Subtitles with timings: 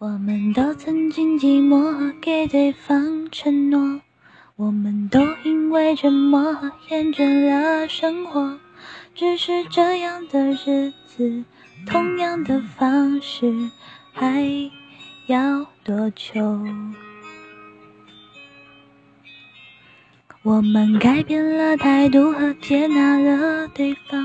[0.00, 4.00] 我们都曾经寂寞，给对方承诺。
[4.54, 6.40] 我们都因为沉默，
[6.88, 8.60] 厌倦了生活。
[9.16, 11.42] 只是这样的日子，
[11.84, 13.52] 同样的方式，
[14.12, 14.70] 还
[15.26, 16.64] 要多久？
[20.44, 24.24] 我们改变了态度和接纳了对方。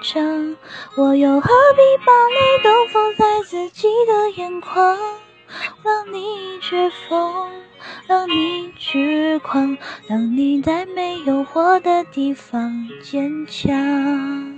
[0.00, 0.56] 场，
[0.96, 4.96] 我又何必把泪都放在自己的眼眶？
[5.82, 7.50] 让你去疯，
[8.06, 14.57] 让你去狂，让你在没有我的地方坚强。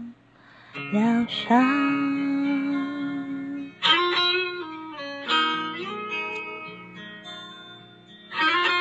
[0.73, 2.30] 疗伤。